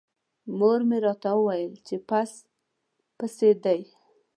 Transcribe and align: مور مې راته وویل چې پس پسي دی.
مور 0.57 0.79
مې 0.89 0.97
راته 1.05 1.29
وویل 1.35 1.73
چې 1.87 1.95
پس 2.09 2.31
پسي 3.17 3.49
دی. 3.63 3.81